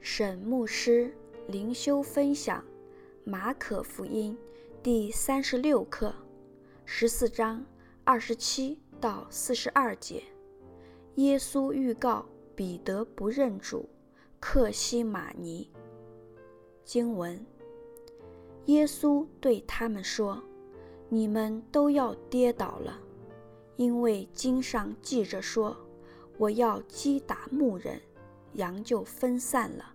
[0.00, 1.12] 沈牧师
[1.48, 2.60] 灵修分享
[3.24, 4.36] 《马可福音》
[4.82, 6.14] 第三十六课，
[6.84, 7.64] 十四章
[8.04, 10.22] 二十七到四十二节。
[11.16, 12.24] 耶稣预告
[12.54, 13.88] 彼得不认主，
[14.38, 15.68] 克西马尼。
[16.84, 17.44] 经文：
[18.66, 20.40] 耶稣对他们说
[21.10, 23.00] ：“你们都要跌倒了，
[23.76, 25.76] 因为经上记着说，
[26.38, 28.00] 我要击打牧人。”
[28.58, 29.94] 羊就分散了，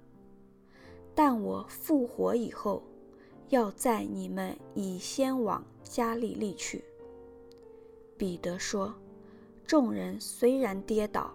[1.14, 2.82] 但我复活以后，
[3.50, 6.84] 要在你们以先往加利利去。
[8.18, 8.94] 彼得说
[9.68, 11.34] ：“众人虽然跌倒，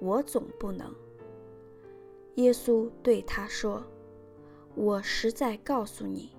[0.00, 0.92] 我总不能。”
[2.36, 3.84] 耶稣对他说
[4.74, 6.30] ：“我实在告诉你，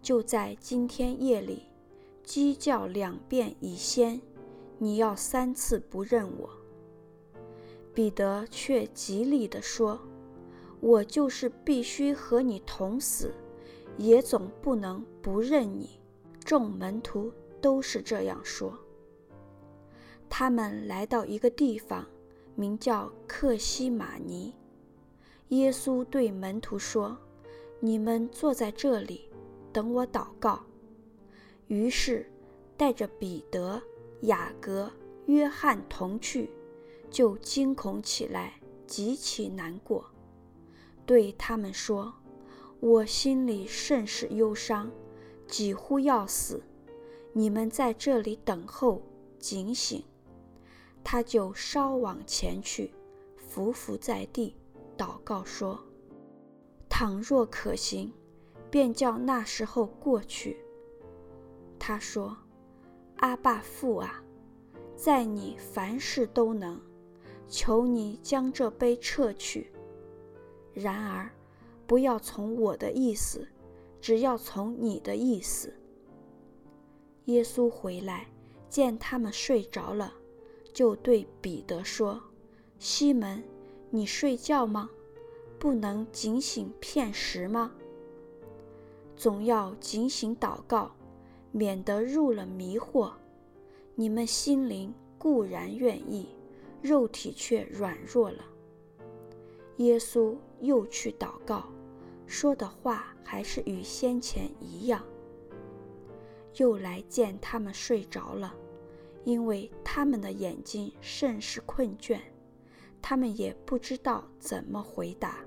[0.00, 1.64] 就在今天夜里，
[2.22, 4.20] 鸡叫两遍以先，
[4.78, 6.48] 你要三次不认我。”
[7.94, 10.00] 彼得却极力地说
[10.80, 13.32] ：“我就是必须和你同死，
[13.96, 16.00] 也总不能不认你。”
[16.44, 18.76] 众门徒都是这样说。
[20.28, 22.04] 他们来到一个地方，
[22.56, 24.52] 名叫克西马尼。
[25.48, 27.16] 耶稣对门徒说
[27.78, 29.30] ：“你们坐在这里，
[29.72, 30.60] 等我祷告。”
[31.68, 32.26] 于是
[32.76, 33.80] 带着彼得、
[34.22, 34.90] 雅各、
[35.26, 36.50] 约翰同去。
[37.14, 38.54] 就惊恐起来，
[38.88, 40.04] 极其难过，
[41.06, 42.12] 对他们说
[42.82, 44.90] ：“我心里甚是忧伤，
[45.46, 46.60] 几乎要死。
[47.32, 49.00] 你们在这里等候，
[49.38, 50.02] 警醒。”
[51.04, 52.92] 他就稍往前去，
[53.36, 54.56] 伏伏在地，
[54.98, 55.78] 祷告说
[56.90, 58.12] ：“倘若可行，
[58.72, 60.56] 便叫那时候过去。”
[61.78, 62.36] 他说
[63.18, 64.20] ：“阿爸父啊，
[64.96, 66.76] 在你凡事都能。”
[67.48, 69.70] 求你将这杯撤去，
[70.72, 71.30] 然而
[71.86, 73.46] 不要从我的意思，
[74.00, 75.72] 只要从你的意思。
[77.26, 78.26] 耶稣回来，
[78.68, 80.12] 见他们睡着了，
[80.72, 82.20] 就对彼得说
[82.78, 83.42] ：“西门，
[83.90, 84.90] 你睡觉吗？
[85.58, 87.72] 不能警醒片时吗？
[89.16, 90.90] 总要警醒祷告，
[91.52, 93.12] 免得入了迷惑。
[93.94, 96.28] 你们心灵固然愿意。”
[96.84, 98.44] 肉体却软弱了。
[99.78, 101.64] 耶稣又去祷告，
[102.26, 105.02] 说的话还是与先前一样。
[106.56, 108.54] 又来见他们睡着了，
[109.24, 112.20] 因为他们的眼睛甚是困倦，
[113.00, 115.38] 他们也不知道怎么回答。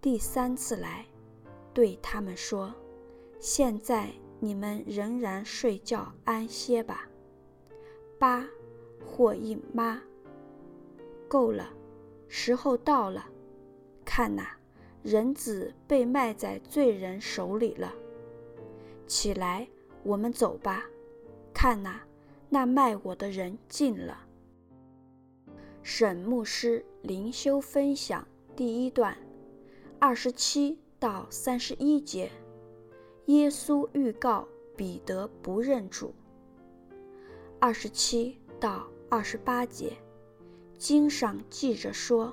[0.00, 1.04] 第三次来，
[1.74, 2.72] 对他们说
[3.40, 7.08] ：“现在你们仍然睡觉安歇吧。”
[8.16, 8.46] 八。
[9.06, 10.00] 或一妈，
[11.28, 11.70] 够了，
[12.28, 13.26] 时候到了。
[14.04, 14.56] 看哪，
[15.02, 17.92] 人子被卖在罪人手里了。
[19.06, 19.68] 起来，
[20.02, 20.84] 我们走吧。
[21.54, 22.02] 看哪，
[22.48, 24.26] 那卖我的人近了。
[25.82, 29.16] 沈牧师灵修分享第一段，
[29.98, 32.30] 二十七到三十一节。
[33.26, 34.46] 耶稣预告
[34.76, 36.12] 彼得不认主。
[37.60, 38.86] 二十七到。
[39.14, 39.92] 二十八节，
[40.78, 42.32] 经上记着说：“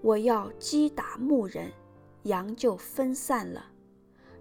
[0.00, 1.72] 我要击打牧人，
[2.22, 3.72] 羊就分散了。”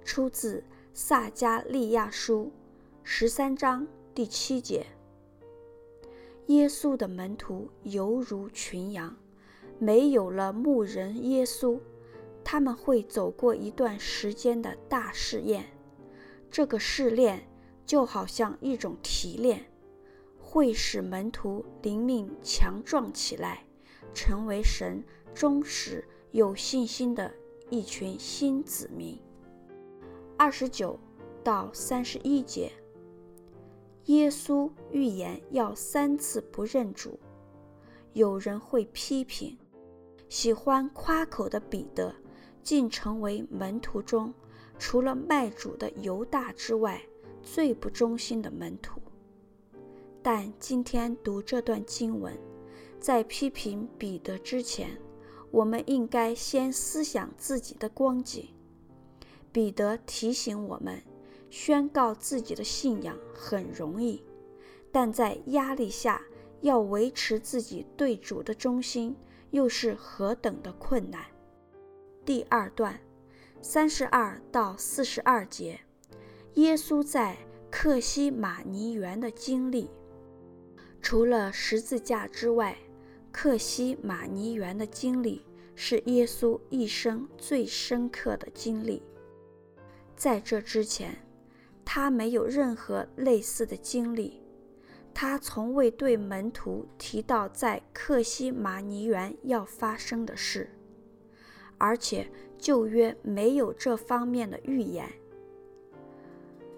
[0.05, 2.51] 出自撒迦利亚书
[3.01, 4.85] 十三章第七节。
[6.45, 9.17] 耶稣的门徒犹如群羊，
[9.79, 11.79] 没有了牧人耶稣，
[12.43, 15.65] 他们会走过一段时间的大试验。
[16.51, 17.49] 这个试炼
[17.87, 19.65] 就好像一种提炼。
[20.55, 23.65] 会使门徒灵命强壮起来，
[24.13, 26.01] 成为神忠实
[26.31, 27.29] 有信心的
[27.69, 29.21] 一群新子民。
[30.37, 30.97] 二十九
[31.43, 32.71] 到三十一节，
[34.05, 37.19] 耶稣预言要三次不认主。
[38.13, 39.57] 有人会批评，
[40.29, 42.15] 喜欢夸口的彼得，
[42.63, 44.33] 竟成为门徒中
[44.79, 47.01] 除了卖主的犹大之外
[47.41, 49.01] 最不忠心的门徒。
[50.25, 52.35] 但今天读这段经文，
[52.99, 54.99] 在批评彼得之前，
[55.51, 58.49] 我们应该先思想自己的光景。
[59.51, 60.99] 彼得提醒我们，
[61.51, 64.23] 宣告自己的信仰很容易，
[64.91, 66.19] 但在压力下
[66.61, 69.15] 要维持自己对主的忠心，
[69.51, 71.23] 又是何等的困难。
[72.25, 72.99] 第二段，
[73.61, 75.81] 三十二到四十二节，
[76.55, 77.37] 耶稣在
[77.69, 79.87] 克西马尼园的经历。
[81.05, 82.75] 除了十字架之外，
[83.31, 89.03] 克西马尼园的经历是耶稣一生最深刻的经历。
[90.15, 91.15] 在这之前，
[91.85, 94.41] 他没有任何类似的经历。
[95.13, 100.67] 他从未对门徒提到在克西马尼园要发生的事，
[101.77, 105.07] 而且旧约没有这方面的预言。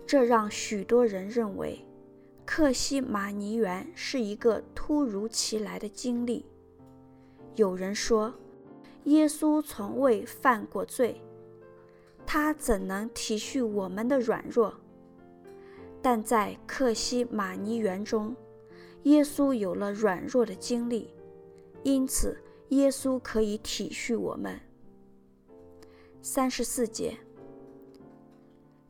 [0.05, 1.79] 这让许多人认为，
[2.47, 6.45] 克西马尼园是一个突如其来的经历。
[7.55, 8.33] 有人说，
[9.03, 11.21] 耶稣从未犯过罪，
[12.25, 14.73] 他怎能体恤我们的软弱？
[16.01, 18.33] 但在克西马尼园中，
[19.03, 21.13] 耶稣有了软弱的经历，
[21.83, 24.57] 因此耶稣可以体恤我们。
[26.21, 27.17] 三十四节，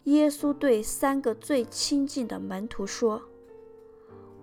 [0.03, 3.21] 耶稣对三个最亲近的门徒说：“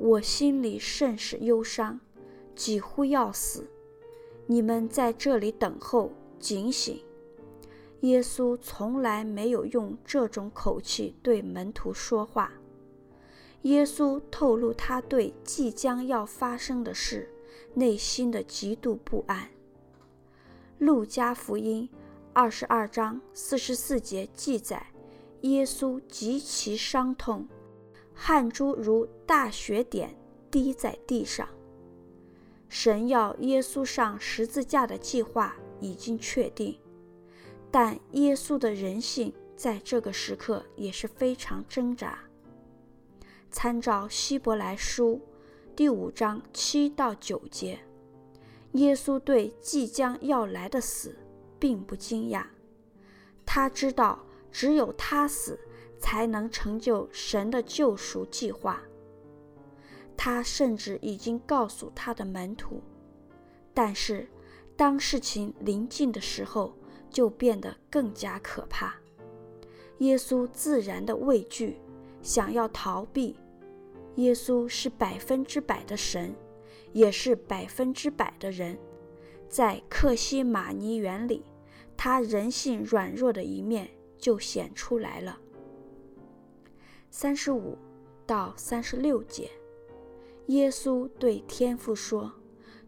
[0.05, 1.99] 我心里甚是忧伤，
[2.55, 3.67] 几乎要死。
[4.47, 7.03] 你们在这里等候，警醒。”
[8.03, 12.53] 耶稣从来没有用这种口气对门徒说话。
[13.63, 17.31] 耶稣透露他对即将要发生的事
[17.73, 19.49] 内心的极度不安。
[20.77, 21.89] 路加福音
[22.35, 24.89] 二十二章四十四节记载，
[25.41, 27.49] 耶稣极其伤痛，
[28.15, 30.17] 汗珠如大雪点
[30.51, 31.47] 滴在地上。
[32.69, 36.79] 神要耶稣上十字架的计划已经确定。
[37.71, 42.19] 但耶稣的人性在这个时刻也是非常挣扎。
[43.51, 45.21] 参照希伯来书
[45.77, 47.81] 第五章七到九节，
[48.73, 51.17] 耶稣对即将要来的死
[51.59, 52.45] 并不惊讶，
[53.45, 55.59] 他知道只有他死
[56.05, 58.83] 才能成就神的救赎计划。
[60.15, 62.83] 他甚至已经告诉他的门徒，
[63.73, 64.29] 但是
[64.77, 66.75] 当事情临近的时候，
[67.09, 68.95] 就变得更加可怕。
[70.01, 71.79] 耶稣自然的畏惧，
[72.21, 73.39] 想要逃避。
[74.17, 76.37] 耶稣是百分之百的神，
[76.93, 78.79] 也是百分之百的人。
[79.49, 81.47] 在克西马尼园里，
[81.97, 85.39] 他人性软弱的一面就显出来了。
[87.17, 87.79] 三十五
[88.27, 89.49] 到三十六节，
[90.47, 92.33] 耶稣对天父说：“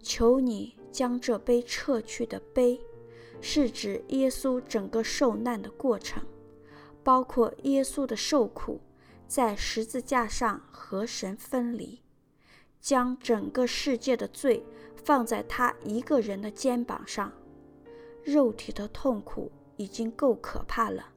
[0.02, 2.80] 求你将这杯撤去的杯。”
[3.40, 6.26] 是指耶稣整个受难的过程，
[7.04, 8.80] 包括耶稣的受苦，
[9.28, 12.02] 在十字架上和神分离，
[12.80, 17.32] 将整个世界的罪放在他一个人的肩膀上。
[18.24, 21.10] 肉体的痛苦已经够可怕了，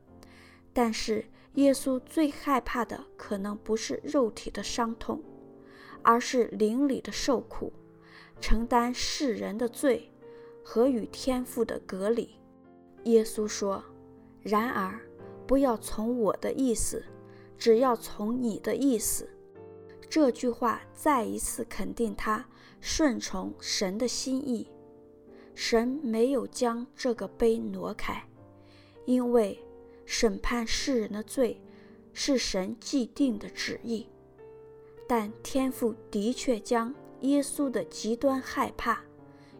[0.71, 1.25] 但是
[1.56, 5.22] 耶稣最害怕的可能不是肉体的伤痛，
[6.01, 7.74] 而是灵里的受苦，
[8.40, 10.12] 承担世人的罪。
[10.62, 12.30] 和与天父的隔离，
[13.06, 13.84] 耶稣说
[14.44, 15.00] ：“然而，
[15.48, 17.04] 不要从我的意思，
[17.57, 19.28] 只要从你的意思。”
[20.07, 22.48] 这句话再一次肯定他
[22.80, 24.69] 顺从神的心意。
[25.56, 28.24] 神没有将这个杯挪开，
[29.06, 29.60] 因为
[30.09, 31.61] 审判世人的罪
[32.11, 34.07] 是神既定的旨意。
[35.07, 39.03] 但天父的确将耶稣的极端害怕、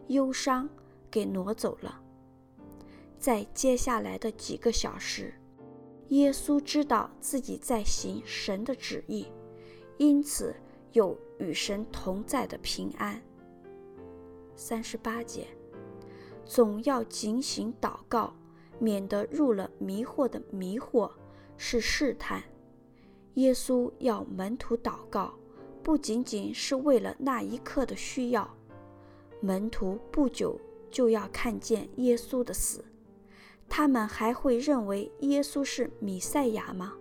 [0.08, 0.68] 忧伤。
[1.10, 2.00] 给挪走了。
[3.18, 5.34] 在接下来的几个小时，
[6.10, 9.26] 耶稣知道自己在行神的旨意，
[9.98, 10.54] 因此
[10.92, 13.20] 有与神同在的平安。
[14.54, 15.48] 三十八节，
[16.44, 18.32] 总要警醒祷告，
[18.80, 21.12] 免得入了迷惑的迷惑，
[21.56, 22.42] 是试探。
[23.34, 25.34] 耶稣要门徒祷告，
[25.84, 28.56] 不仅仅是为了那一刻的需要，
[29.40, 30.60] 门徒不久。
[30.90, 32.84] 就要看见耶稣的死，
[33.68, 36.94] 他们还会认为耶稣是米赛亚吗？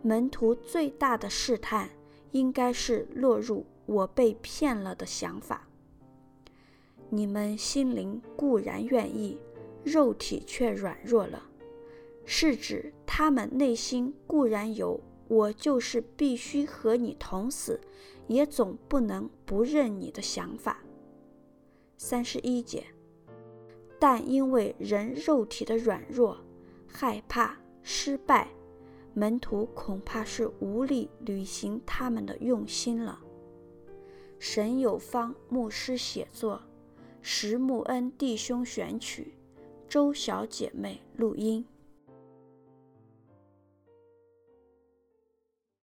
[0.00, 1.90] 门徒最大的试探
[2.30, 5.66] 应该是落入“我被骗了”的想法。
[7.08, 9.36] 你们心灵固然愿意，
[9.84, 11.42] 肉体却软弱了，
[12.24, 17.80] 是指他们内心固然有“我就是必须和你同死，
[18.26, 20.82] 也总不能不认你的”想法。
[21.96, 22.84] 三十一节。
[23.98, 26.38] 但因为人肉体的软弱、
[26.86, 28.48] 害怕失败，
[29.12, 33.20] 门徒恐怕是无力履行他们的用心了。
[34.38, 36.62] 沈有方牧师写作，
[37.20, 39.34] 石木恩弟兄选曲，
[39.90, 41.64] 周小姐妹录音。